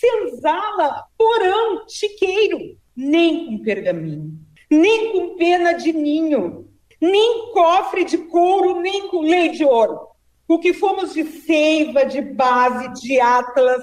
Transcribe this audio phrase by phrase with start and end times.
[0.00, 2.58] senzala, porão, chiqueiro,
[2.96, 4.38] nem com pergaminho,
[4.70, 6.68] nem com pena de ninho,
[7.00, 10.08] nem cofre de couro, nem com lei de ouro.
[10.48, 13.82] O que fomos de seiva, de base, de atlas,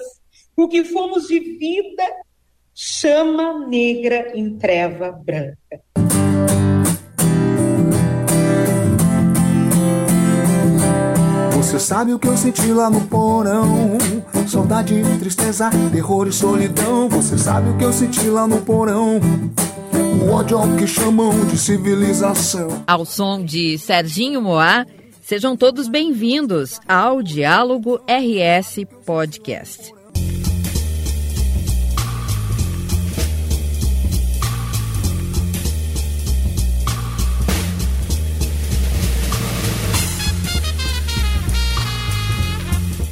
[0.56, 2.04] o que fomos de vida,
[2.74, 5.82] chama negra em treva branca.
[11.56, 13.98] Você sabe o que eu senti lá no porão?
[14.50, 17.08] Saudade, tristeza, terror e solidão.
[17.08, 19.20] Você sabe o que eu senti lá no porão?
[20.24, 22.84] O ódio ao que chamam de civilização.
[22.88, 24.88] Ao som de Serginho Moá,
[25.22, 29.99] sejam todos bem-vindos ao Diálogo RS Podcast.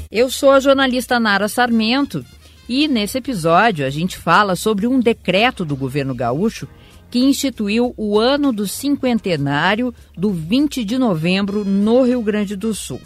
[0.09, 2.25] Eu sou a jornalista Nara Sarmento
[2.67, 6.65] e nesse episódio a gente fala sobre um decreto do governo gaúcho
[7.11, 13.01] que instituiu o ano do cinquentenário do 20 de novembro no Rio Grande do Sul.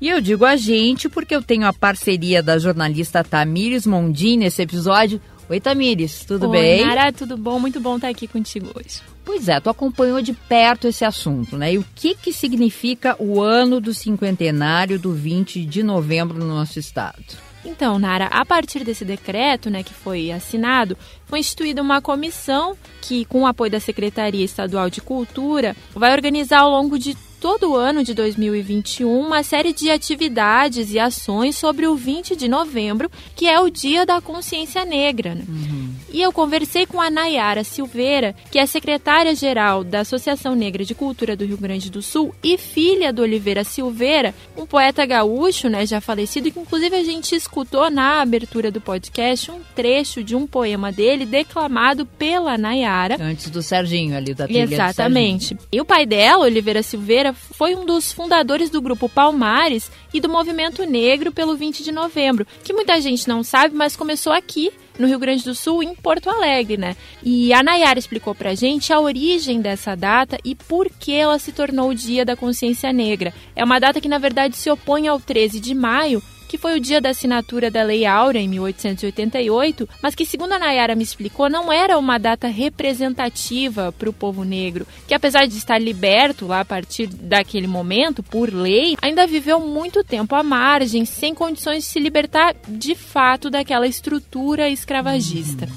[0.00, 4.62] E eu digo a gente porque eu tenho a parceria da jornalista Tamires Mondin nesse
[4.62, 5.20] episódio.
[5.50, 6.86] Oi, Tamires, tudo Oi, bem?
[6.86, 7.58] Nara, tudo bom?
[7.58, 9.00] Muito bom estar aqui contigo hoje.
[9.24, 11.72] Pois é, tu acompanhou de perto esse assunto, né?
[11.72, 16.78] E o que, que significa o ano do cinquentenário do 20 de novembro no nosso
[16.78, 17.24] estado?
[17.64, 23.24] Então, Nara, a partir desse decreto, né, que foi assinado, foi instituída uma comissão que,
[23.24, 27.76] com o apoio da Secretaria Estadual de Cultura, vai organizar ao longo de todo o
[27.76, 33.46] ano de 2021 uma série de atividades e ações sobre o 20 de novembro, que
[33.46, 35.34] é o Dia da Consciência Negra.
[35.34, 35.44] Né?
[35.48, 35.94] Uhum.
[36.12, 41.34] E eu conversei com a Nayara Silveira, que é secretária-geral da Associação Negra de Cultura
[41.34, 46.00] do Rio Grande do Sul e filha do Oliveira Silveira, um poeta gaúcho, né, já
[46.00, 50.92] falecido, que inclusive a gente escutou na abertura do podcast um trecho de um poema
[50.92, 53.16] dele declamado pela Nayara.
[53.18, 55.56] Antes do Serginho ali da trilha Exatamente.
[55.72, 60.28] E o pai dela, Oliveira Silveira, foi um dos fundadores do grupo Palmares e do
[60.28, 65.06] Movimento Negro pelo 20 de novembro, que muita gente não sabe, mas começou aqui no
[65.06, 66.94] Rio Grande do Sul, em Porto Alegre, né?
[67.22, 71.52] E a Nayara explicou pra gente a origem dessa data e por que ela se
[71.52, 73.32] tornou o Dia da Consciência Negra.
[73.56, 76.80] É uma data que, na verdade, se opõe ao 13 de maio, que foi o
[76.80, 81.48] dia da assinatura da Lei Áurea, em 1888, mas que, segundo a Nayara me explicou,
[81.48, 86.58] não era uma data representativa para o povo negro, que apesar de estar liberto lá
[86.58, 91.88] a partir daquele momento, por lei, ainda viveu muito tempo à margem, sem condições de
[91.88, 95.68] se libertar de fato daquela estrutura escravagista.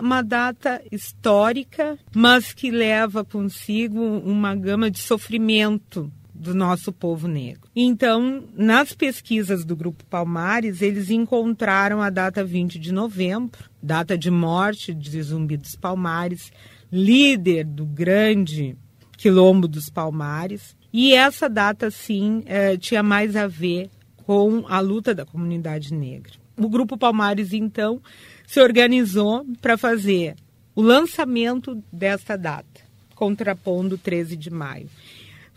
[0.00, 7.68] uma data histórica, mas que leva consigo uma gama de sofrimento do nosso povo negro.
[7.74, 14.30] Então, nas pesquisas do Grupo Palmares, eles encontraram a data 20 de novembro, data de
[14.30, 16.52] morte de Zumbi dos Palmares,
[16.92, 18.76] líder do grande
[19.16, 20.76] quilombo dos Palmares.
[20.92, 23.90] E essa data, sim, é, tinha mais a ver
[24.24, 26.32] com a luta da comunidade negra.
[26.56, 28.00] O Grupo Palmares, então,
[28.46, 30.34] se organizou para fazer
[30.74, 32.80] o lançamento desta data,
[33.14, 34.88] contrapondo 13 de maio.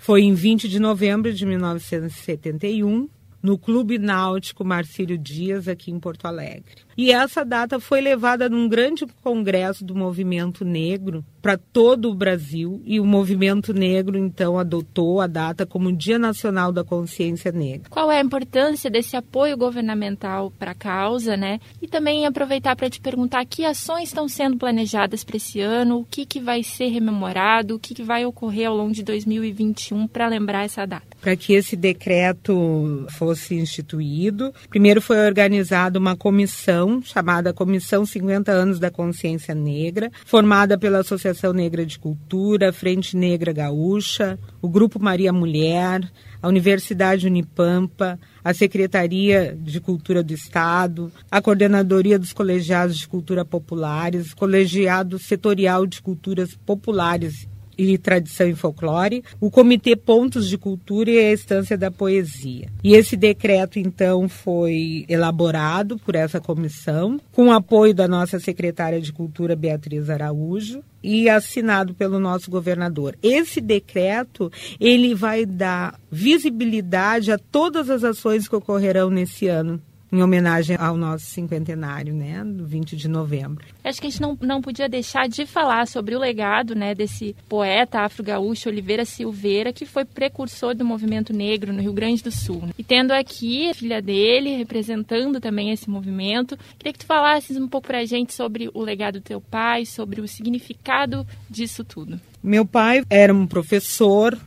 [0.02, 3.10] Foi em 20 de novembro de 1971,
[3.44, 6.64] no Clube Náutico Marcílio Dias, aqui em Porto Alegre.
[6.98, 12.82] E essa data foi levada num grande congresso do movimento negro para todo o Brasil
[12.86, 17.90] e o movimento negro então adotou a data como Dia Nacional da Consciência Negra.
[17.90, 21.60] Qual é a importância desse apoio governamental para a causa, né?
[21.82, 26.06] E também aproveitar para te perguntar que ações estão sendo planejadas para esse ano, o
[26.06, 30.28] que, que vai ser rememorado, o que, que vai ocorrer ao longo de 2021 para
[30.28, 31.08] lembrar essa data.
[31.22, 38.80] Para que esse decreto fosse instituído, primeiro foi organizada uma comissão chamada Comissão 50 Anos
[38.80, 45.32] da Consciência Negra, formada pela Associação Negra de Cultura, Frente Negra Gaúcha, o Grupo Maria
[45.34, 53.08] Mulher, a Universidade Unipampa, a Secretaria de Cultura do Estado, a Coordenadoria dos Colegiados de
[53.08, 57.48] Cultura Populares, Colegiado Setorial de Culturas Populares
[57.80, 62.68] e Tradição e Folclore, o Comitê Pontos de Cultura e a Estância da Poesia.
[62.84, 69.14] E esse decreto, então, foi elaborado por essa comissão, com apoio da nossa secretária de
[69.14, 73.16] Cultura, Beatriz Araújo, e assinado pelo nosso governador.
[73.24, 80.22] Esse decreto, ele vai dar visibilidade a todas as ações que ocorrerão nesse ano em
[80.24, 83.66] homenagem ao nosso cinquentenário, né, do 20 de novembro.
[83.84, 87.36] Acho que a gente não, não podia deixar de falar sobre o legado, né, desse
[87.48, 92.64] poeta afro-gaúcho Oliveira Silveira, que foi precursor do movimento negro no Rio Grande do Sul.
[92.78, 97.68] E tendo aqui a filha dele representando também esse movimento, queria que tu falasses um
[97.68, 102.20] pouco pra gente sobre o legado do teu pai, sobre o significado disso tudo.
[102.42, 104.38] Meu pai era um professor,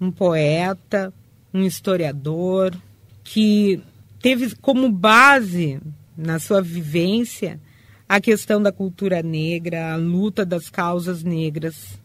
[0.00, 1.12] um poeta,
[1.52, 2.74] um historiador
[3.24, 3.80] que
[4.20, 5.80] teve como base
[6.16, 7.60] na sua vivência
[8.08, 11.98] a questão da cultura negra, a luta das causas negras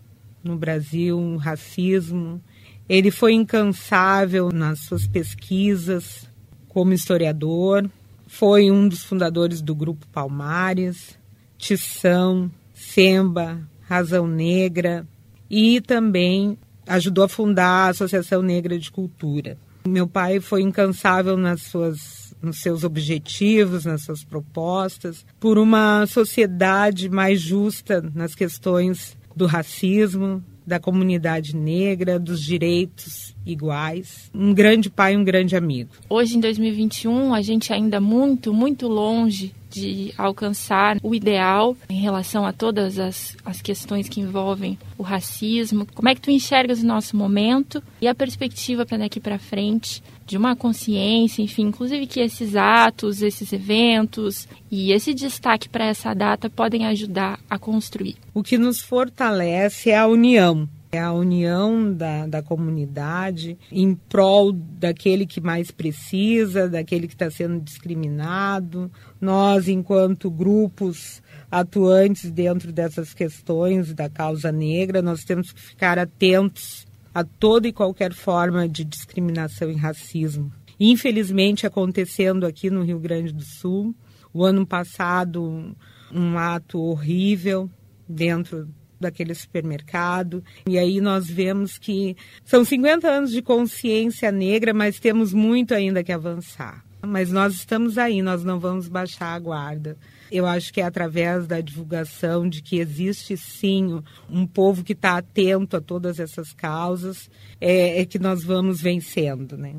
[0.44, 2.42] no Brasil, o racismo.
[2.90, 6.28] Ele foi incansável nas suas pesquisas
[6.68, 7.90] como historiador,
[8.28, 11.18] foi um dos fundadores do Grupo Palmares,
[11.58, 15.08] Tição, Semba, Razão Negra
[15.50, 16.58] e também
[16.88, 19.58] ajudou a fundar a Associação Negra de Cultura.
[19.88, 27.10] Meu pai foi incansável nas suas, nos seus objetivos, nas suas propostas, por uma sociedade
[27.10, 34.30] mais justa nas questões do racismo, da comunidade negra, dos direitos iguais.
[34.34, 35.92] Um grande pai, um grande amigo.
[36.10, 42.46] Hoje, em 2021, a gente ainda muito, muito longe de alcançar o ideal em relação
[42.46, 45.88] a todas as, as questões que envolvem o racismo.
[45.96, 50.04] Como é que tu enxergas o nosso momento e a perspectiva para daqui para frente
[50.28, 56.14] de uma consciência, enfim, inclusive que esses atos, esses eventos e esse destaque para essa
[56.14, 58.16] data podem ajudar a construir.
[58.34, 64.52] O que nos fortalece é a união é a união da, da comunidade em prol
[64.52, 68.92] daquele que mais precisa, daquele que está sendo discriminado.
[69.20, 71.20] Nós, enquanto grupos
[71.50, 77.74] atuantes dentro dessas questões da causa negra, nós temos que ficar atentos a toda e
[77.74, 80.52] qualquer forma de discriminação e racismo.
[80.80, 83.96] Infelizmente, acontecendo aqui no Rio Grande do Sul,
[84.32, 85.76] o ano passado,
[86.12, 87.68] um ato horrível
[88.08, 88.68] dentro
[89.04, 90.44] daquele supermercado.
[90.68, 96.04] E aí nós vemos que são 50 anos de consciência negra, mas temos muito ainda
[96.04, 96.84] que avançar.
[97.06, 99.98] Mas nós estamos aí, nós não vamos baixar a guarda.
[100.32, 105.18] Eu acho que é através da divulgação de que existe sim um povo que está
[105.18, 107.30] atento a todas essas causas,
[107.60, 109.76] é, é que nós vamos vencendo, né?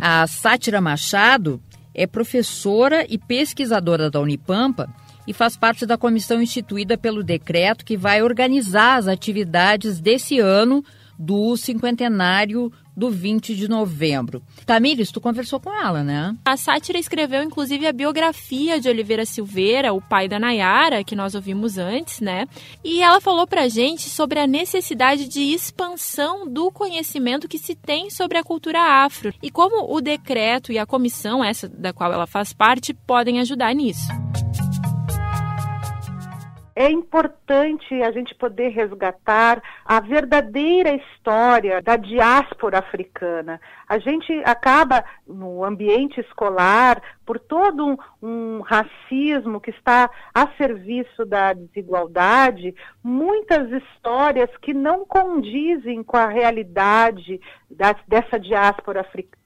[0.00, 1.60] A Sátira Machado
[1.94, 4.88] é professora e pesquisadora da Unipampa
[5.26, 10.84] e faz parte da comissão instituída pelo decreto que vai organizar as atividades desse ano
[11.22, 14.42] do cinquentenário do 20 de novembro.
[14.66, 16.36] Tamires, tu conversou com ela, né?
[16.44, 21.34] A Sátira escreveu, inclusive, a biografia de Oliveira Silveira, o pai da Nayara, que nós
[21.36, 22.46] ouvimos antes, né?
[22.84, 28.10] E ela falou pra gente sobre a necessidade de expansão do conhecimento que se tem
[28.10, 32.26] sobre a cultura afro e como o decreto e a comissão, essa da qual ela
[32.26, 34.08] faz parte, podem ajudar nisso
[36.74, 43.60] é importante a gente poder resgatar a verdadeira história da diáspora africana.
[43.88, 51.24] A gente acaba, no ambiente escolar, por todo um, um racismo que está a serviço
[51.24, 57.40] da desigualdade, muitas histórias que não condizem com a realidade
[57.70, 59.42] da, dessa diáspora africana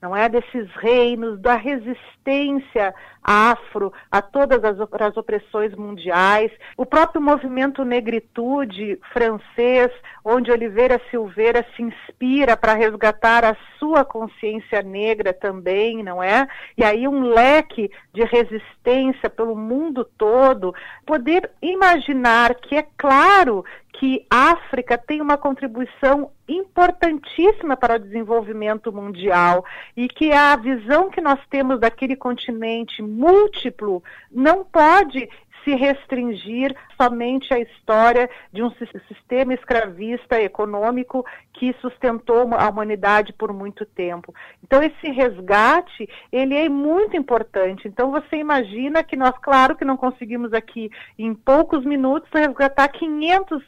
[0.00, 2.94] não é desses reinos, da resistência
[3.26, 6.52] afro a todas as, as opressões mundiais.
[6.76, 9.90] O próprio movimento negritude francês,
[10.24, 16.46] onde Oliveira Silveira se inspira para resgatar a sua consciência negra também, não é?
[16.78, 20.72] E aí um leque de resistência pelo mundo todo,
[21.04, 23.64] poder imaginar que é claro
[23.98, 29.64] que a África tem uma contribuição importantíssima para o desenvolvimento mundial
[29.96, 35.28] e que a visão que nós temos daquele continente múltiplo não pode
[35.66, 38.70] se restringir somente à história de um
[39.08, 44.32] sistema escravista econômico que sustentou a humanidade por muito tempo.
[44.62, 47.88] Então esse resgate, ele é muito importante.
[47.88, 53.60] Então você imagina que nós, claro que não conseguimos aqui em poucos minutos resgatar 500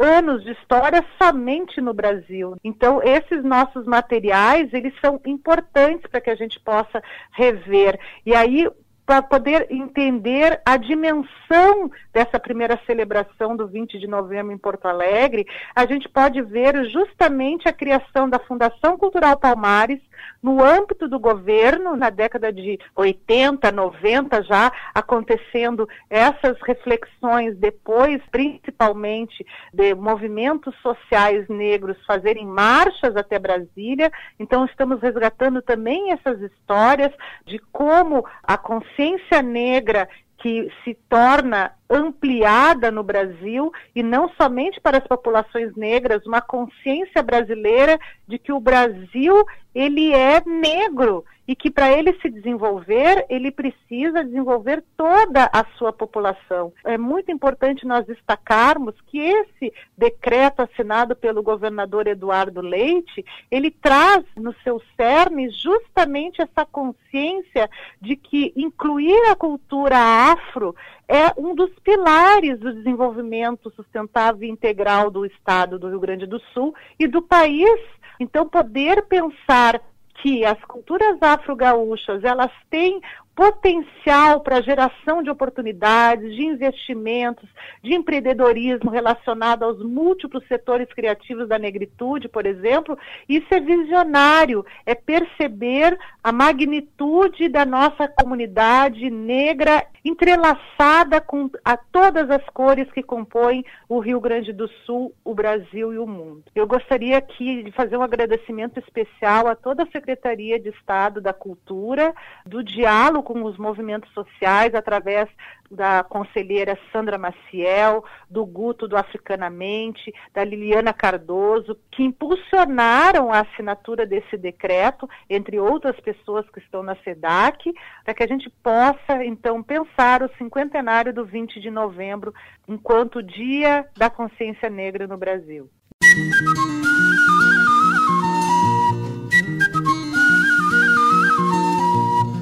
[0.00, 2.56] anos de história somente no Brasil.
[2.64, 7.02] Então, esses nossos materiais, eles são importantes para que a gente possa
[7.32, 7.98] rever.
[8.24, 8.66] E aí,
[9.10, 15.44] para poder entender a dimensão dessa primeira celebração do 20 de novembro em Porto Alegre,
[15.74, 20.00] a gente pode ver justamente a criação da Fundação Cultural Palmares,
[20.42, 29.44] no âmbito do governo, na década de 80, 90 já acontecendo essas reflexões depois, principalmente
[29.72, 34.10] de movimentos sociais negros fazerem marchas até Brasília.
[34.38, 37.12] Então estamos resgatando também essas histórias
[37.46, 40.08] de como a consciência negra
[40.38, 47.22] que se torna ampliada no Brasil e não somente para as populações negras, uma consciência
[47.22, 49.44] brasileira de que o Brasil
[49.74, 55.92] ele é negro e que para ele se desenvolver, ele precisa desenvolver toda a sua
[55.92, 56.72] população.
[56.84, 64.24] É muito importante nós destacarmos que esse decreto assinado pelo governador Eduardo Leite, ele traz
[64.36, 67.68] no seu cerne justamente essa consciência
[68.00, 70.72] de que incluir a cultura afro
[71.08, 76.40] é um dos pilares do desenvolvimento sustentável e integral do estado do Rio Grande do
[76.52, 77.80] Sul e do país.
[78.18, 79.80] Então, poder pensar
[80.22, 83.00] que as culturas afro-gaúchas elas têm
[83.34, 87.48] potencial para geração de oportunidades, de investimentos,
[87.82, 94.94] de empreendedorismo relacionado aos múltiplos setores criativos da negritude, por exemplo, isso é visionário, é
[94.94, 103.64] perceber a magnitude da nossa comunidade negra entrelaçada com a todas as cores que compõem
[103.88, 106.44] o Rio Grande do Sul, o Brasil e o mundo.
[106.54, 111.32] Eu gostaria aqui de fazer um agradecimento especial a toda a Secretaria de Estado da
[111.32, 112.14] Cultura,
[112.46, 115.28] do diálogo com os movimentos sociais através
[115.70, 124.04] da conselheira Sandra Maciel, do Guto do Africanamente, da Liliana Cardoso, que impulsionaram a assinatura
[124.04, 127.72] desse decreto, entre outras pessoas que estão na SEDAC,
[128.04, 132.34] para que a gente possa, então, pensar o cinquentenário do 20 de novembro
[132.66, 135.70] enquanto Dia da Consciência Negra no Brasil.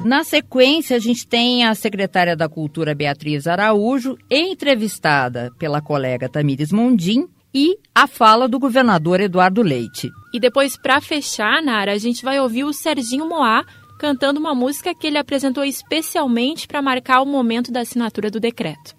[0.09, 6.71] Na sequência, a gente tem a secretária da Cultura Beatriz Araújo, entrevistada pela colega Tamires
[6.71, 10.09] Mondim, e a fala do governador Eduardo Leite.
[10.33, 13.63] E depois, para fechar, Nara, a gente vai ouvir o Serginho Moá
[13.99, 18.95] cantando uma música que ele apresentou especialmente para marcar o momento da assinatura do decreto.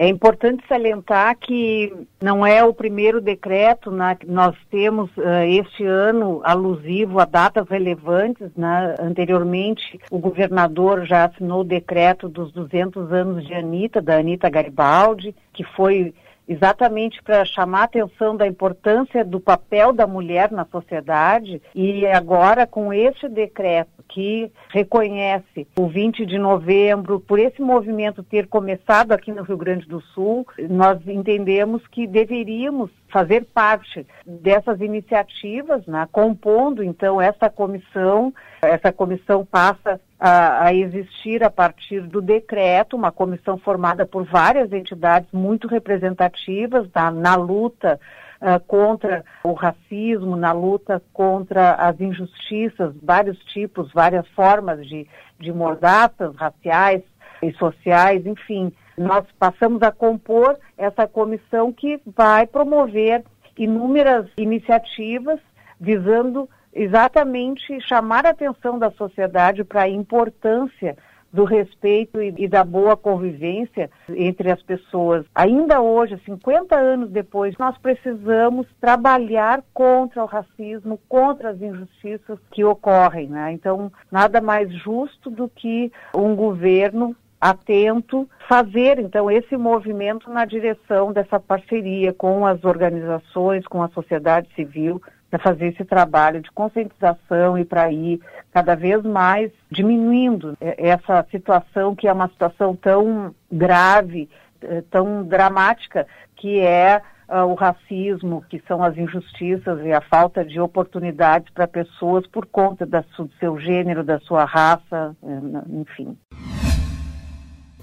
[0.00, 4.16] É importante salientar que não é o primeiro decreto, né?
[4.28, 8.48] nós temos uh, este ano alusivo a datas relevantes.
[8.56, 8.94] Né?
[9.00, 15.34] Anteriormente, o governador já assinou o decreto dos 200 anos de Anitta, da Anitta Garibaldi,
[15.52, 16.14] que foi
[16.48, 22.66] exatamente para chamar a atenção da importância do papel da mulher na sociedade e agora
[22.66, 29.30] com este decreto que reconhece o 20 de novembro, por esse movimento ter começado aqui
[29.30, 36.82] no Rio Grande do Sul, nós entendemos que deveríamos fazer parte dessas iniciativas, né, compondo
[36.82, 38.32] então essa comissão.
[38.60, 44.72] Essa comissão passa a, a, existir a partir do decreto, uma comissão formada por várias
[44.72, 48.00] entidades muito representativas na, na luta
[48.40, 55.06] uh, contra o racismo, na luta contra as injustiças, vários tipos, várias formas de,
[55.38, 57.02] de mordaças raciais
[57.40, 58.72] e sociais, enfim.
[58.96, 63.22] Nós passamos a compor essa comissão que vai promover
[63.56, 65.38] inúmeras iniciativas
[65.80, 70.96] visando exatamente chamar a atenção da sociedade para a importância
[71.32, 75.26] do respeito e, e, da boa convivência entre as pessoas.
[75.34, 82.64] Ainda hoje, 50 anos depois, nós precisamos trabalhar contra o racismo, contra as injustiças que
[82.64, 83.28] ocorrem.
[83.28, 83.52] Né?
[83.52, 91.12] Então, nada mais justo do que um governo atento fazer então esse movimento na direção
[91.12, 97.58] dessa parceria com as organizações, com a sociedade civil, para fazer esse trabalho de conscientização
[97.58, 98.20] e para ir
[98.52, 104.28] cada vez mais diminuindo essa situação que é uma situação tão grave,
[104.62, 106.06] eh, tão dramática,
[106.36, 111.66] que é uh, o racismo, que são as injustiças e a falta de oportunidades para
[111.66, 116.16] pessoas por conta do seu gênero, da sua raça, eh, enfim.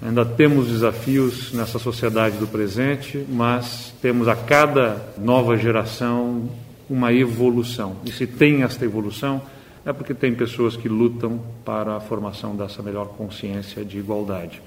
[0.02, 6.50] Ainda temos desafios nessa sociedade do presente, mas temos a cada nova geração
[6.90, 7.98] uma evolução.
[8.06, 9.42] E se tem esta evolução,
[9.86, 14.62] é porque tem pessoas que lutam para a formação dessa melhor consciência de igualdade.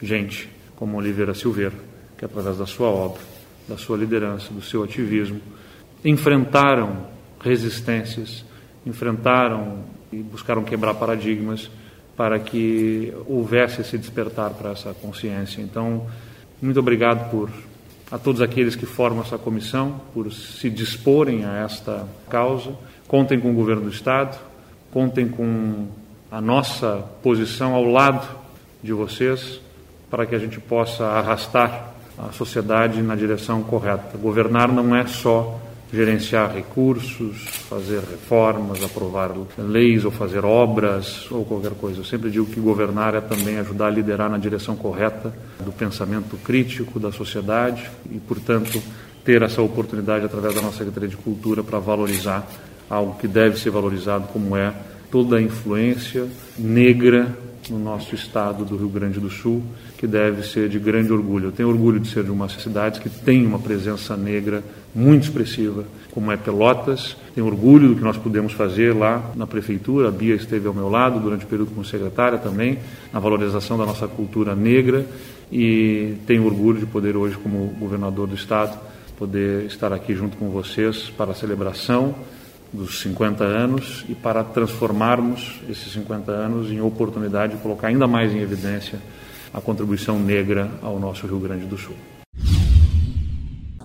[0.00, 1.74] Gente como Oliveira Silveira,
[2.16, 3.20] que através da sua obra,
[3.68, 5.40] da sua liderança, do seu ativismo,
[6.04, 7.06] enfrentaram
[7.40, 8.44] resistências,
[8.86, 11.70] enfrentaram e buscaram quebrar paradigmas
[12.16, 15.60] para que houvesse esse despertar para essa consciência.
[15.60, 16.06] Então,
[16.60, 17.50] muito obrigado por
[18.10, 22.72] a todos aqueles que formam essa comissão por se disporem a esta causa.
[23.06, 24.38] Contem com o governo do Estado,
[24.92, 25.86] contem com
[26.30, 28.26] a nossa posição ao lado
[28.82, 29.60] de vocês
[30.10, 34.18] para que a gente possa arrastar a sociedade na direção correta.
[34.18, 35.58] Governar não é só
[35.92, 42.00] gerenciar recursos, fazer reformas, aprovar leis ou fazer obras ou qualquer coisa.
[42.00, 46.36] Eu sempre digo que governar é também ajudar a liderar na direção correta do pensamento
[46.36, 48.80] crítico da sociedade e, portanto,
[49.24, 52.46] ter essa oportunidade através da nossa Secretaria de Cultura para valorizar
[52.88, 54.72] algo que deve ser valorizado, como é
[55.10, 57.36] toda a influência negra
[57.68, 59.62] no nosso estado do Rio Grande do Sul,
[59.98, 61.48] que deve ser de grande orgulho.
[61.48, 64.62] Eu tenho orgulho de ser de uma cidade que tem uma presença negra
[64.94, 67.16] muito expressiva, como é Pelotas.
[67.34, 70.08] Tenho orgulho do que nós pudemos fazer lá na prefeitura.
[70.08, 72.78] A Bia esteve ao meu lado durante o período como secretária também,
[73.12, 75.04] na valorização da nossa cultura negra.
[75.52, 78.78] E tenho orgulho de poder hoje, como governador do estado,
[79.18, 82.14] poder estar aqui junto com vocês para a celebração
[82.72, 88.32] dos 50 anos e para transformarmos esses 50 anos em oportunidade de colocar ainda mais
[88.32, 88.98] em evidência
[89.52, 91.96] a contribuição negra ao nosso Rio Grande do Sul.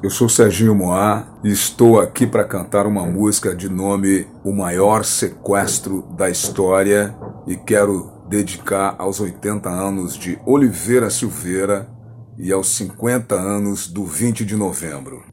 [0.04, 5.04] Eu sou Serginho Moá e estou aqui para cantar uma música de nome O Maior
[5.04, 7.16] Sequestro da História
[7.48, 11.90] e quero dedicar aos 80 anos de Oliveira Silveira
[12.38, 15.24] e aos 50 anos do 20 de novembro.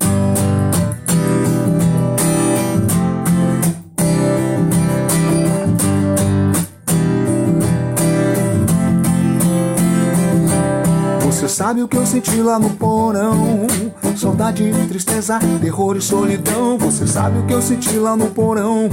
[11.52, 13.66] Sabe o que eu senti lá no porão?
[14.16, 16.78] Saudade, tristeza, terror e solidão.
[16.78, 18.88] Você sabe o que eu senti lá no porão?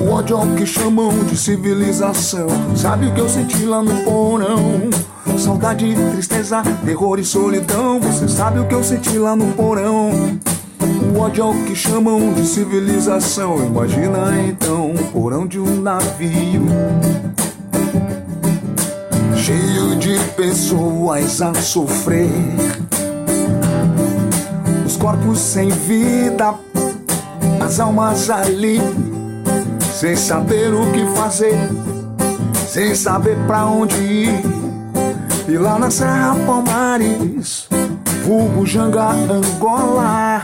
[0.00, 2.48] O ódio ao que chamam de civilização.
[2.74, 4.90] Sabe o que eu senti lá no porão?
[5.38, 8.00] Saudade, tristeza, terror e solidão.
[8.00, 10.10] Você sabe o que eu senti lá no porão?
[11.14, 13.64] O ódio ao que chamam de civilização.
[13.64, 16.66] Imagina então o porão de um navio
[19.42, 22.30] cheio de pessoas a sofrer.
[24.86, 26.54] Os corpos sem vida,
[27.60, 28.80] as almas ali,
[29.98, 31.58] sem saber o que fazer,
[32.68, 34.42] sem saber pra onde ir.
[35.48, 37.66] E lá na Serra Palmares,
[38.24, 40.40] vulgo Janga Angola,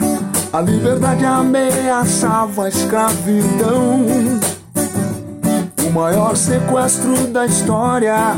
[0.52, 4.04] a liberdade ameaçava a escravidão.
[5.86, 8.36] O maior sequestro da história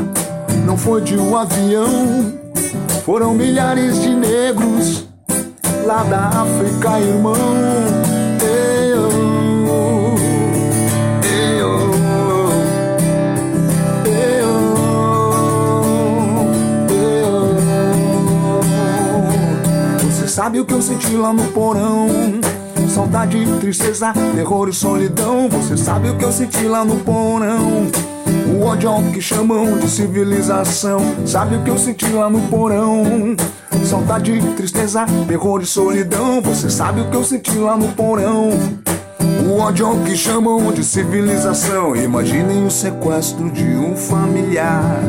[0.65, 2.33] não foi de um avião,
[3.03, 5.05] foram milhares de negros
[5.85, 7.35] lá da África, irmão.
[19.99, 22.07] Você Sabe o que eu senti lá no porão?
[22.87, 25.47] Saudade, tristeza, terror e solidão.
[25.49, 27.89] Você sabe o que eu senti lá no porão?
[28.61, 30.99] O ódio ao que chamam de civilização.
[31.25, 33.35] Sabe o que eu senti lá no porão?
[33.83, 36.39] Saudade, tristeza, terror e solidão.
[36.43, 38.51] Você sabe o que eu senti lá no porão?
[39.47, 41.95] O ódio ao que chamam de civilização.
[41.95, 45.01] Imaginem o sequestro de um familiar.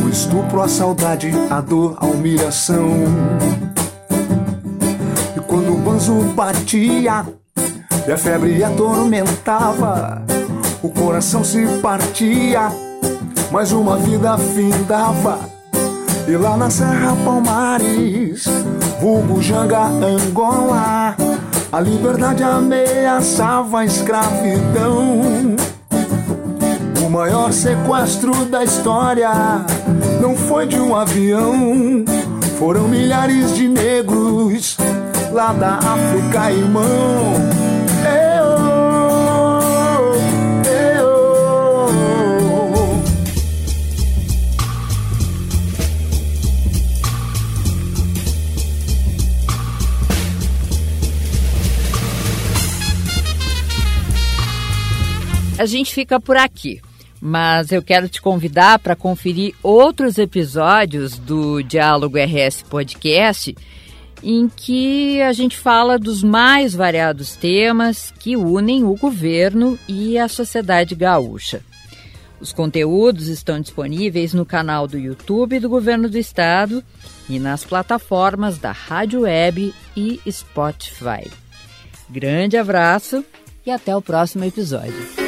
[0.00, 2.88] O estupro, a saudade, a dor, a humilhação.
[5.36, 7.26] E quando o banzo batia
[8.06, 10.22] e a febre atormentava
[10.84, 12.70] o coração se partia,
[13.50, 15.38] mas uma vida findava.
[16.28, 18.44] E lá na Serra Palmares,
[19.00, 21.16] vulgo Janga Angola,
[21.72, 25.56] a liberdade ameaçava a escravidão.
[27.02, 29.30] O maior sequestro da história
[30.20, 32.04] não foi de um avião,
[32.58, 34.76] foram milhares de negros
[35.32, 37.63] lá da África, irmão.
[55.56, 56.80] A gente fica por aqui,
[57.20, 63.56] mas eu quero te convidar para conferir outros episódios do Diálogo RS Podcast,
[64.22, 70.26] em que a gente fala dos mais variados temas que unem o governo e a
[70.26, 71.62] sociedade gaúcha.
[72.40, 76.82] Os conteúdos estão disponíveis no canal do YouTube do Governo do Estado
[77.28, 81.30] e nas plataformas da Rádio Web e Spotify.
[82.10, 83.24] Grande abraço
[83.64, 85.23] e até o próximo episódio.